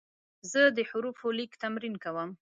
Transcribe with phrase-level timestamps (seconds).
[0.51, 2.29] زه د حروفو لیک تمرین کوم.